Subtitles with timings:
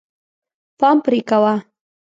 [0.79, 1.53] پام پرې کوه.